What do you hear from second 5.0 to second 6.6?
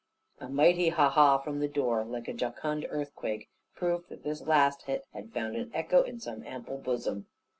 had found an echo in some